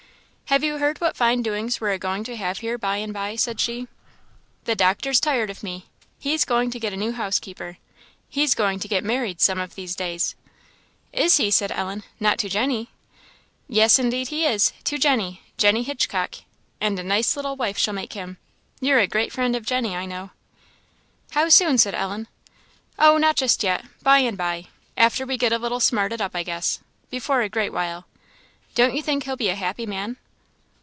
"Have 0.51 0.65
you 0.65 0.79
heard 0.79 0.99
what 0.99 1.15
fine 1.15 1.41
doings 1.41 1.79
we're 1.79 1.93
a 1.93 1.97
going 1.97 2.25
to 2.25 2.35
have 2.35 2.57
here 2.57 2.77
by 2.77 2.97
and 2.97 3.13
by?" 3.13 3.37
said 3.37 3.57
she. 3.57 3.87
"The 4.65 4.75
doctor's 4.75 5.21
tired 5.21 5.49
of 5.49 5.63
me; 5.63 5.85
he's 6.19 6.43
going 6.43 6.71
to 6.71 6.77
get 6.79 6.91
a 6.91 6.97
new 6.97 7.13
housekeeper; 7.13 7.77
he's 8.27 8.53
going 8.53 8.77
to 8.79 8.89
get 8.89 9.01
married 9.05 9.39
some 9.39 9.59
of 9.61 9.75
these 9.75 9.95
days." 9.95 10.35
"Is 11.13 11.37
he?" 11.37 11.51
said 11.51 11.71
Ellen. 11.71 12.03
"Not 12.19 12.37
to 12.39 12.49
Jenny?" 12.49 12.89
"Yes, 13.69 13.97
indeed 13.97 14.27
he 14.27 14.45
is 14.45 14.73
to 14.83 14.97
Jenny 14.97 15.41
Jenny 15.55 15.83
Hitchcock; 15.83 16.35
and 16.81 16.99
a 16.99 17.03
nice 17.03 17.37
little 17.37 17.55
wife 17.55 17.77
she'll 17.77 17.93
make 17.93 18.11
him. 18.11 18.35
You're 18.81 18.99
a 18.99 19.07
great 19.07 19.31
friend 19.31 19.55
of 19.55 19.65
Jenny, 19.65 19.95
I 19.95 20.05
know." 20.05 20.31
"How 21.29 21.47
soon?" 21.47 21.77
said 21.77 21.95
Ellen. 21.95 22.27
"Oh, 22.99 23.17
not 23.17 23.37
just 23.37 23.63
yet 23.63 23.85
by 24.03 24.17
and 24.17 24.37
by 24.37 24.65
after 24.97 25.25
we 25.25 25.37
get 25.37 25.53
a 25.53 25.57
little 25.59 25.79
smarted 25.79 26.19
up, 26.21 26.35
I 26.35 26.43
guess; 26.43 26.81
before 27.09 27.39
a 27.41 27.47
great 27.47 27.71
while. 27.71 28.05
Don't 28.75 28.93
you 28.97 29.01
think 29.01 29.23
he'll 29.23 29.37
be 29.37 29.47
a 29.47 29.55
happy 29.55 29.85
man?" 29.85 30.17